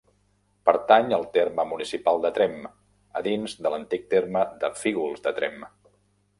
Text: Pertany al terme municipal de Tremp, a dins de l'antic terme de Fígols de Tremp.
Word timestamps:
Pertany 0.69 1.13
al 1.17 1.25
terme 1.35 1.65
municipal 1.73 2.23
de 2.25 2.33
Tremp, 2.39 2.57
a 3.21 3.25
dins 3.29 3.55
de 3.67 3.75
l'antic 3.75 4.11
terme 4.17 4.45
de 4.65 4.75
Fígols 4.83 5.27
de 5.29 5.39
Tremp. 5.41 5.65